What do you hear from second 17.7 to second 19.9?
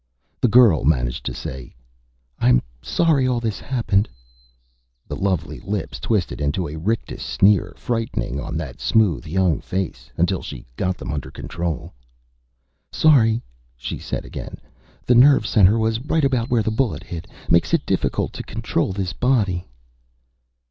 it difficult to control this body."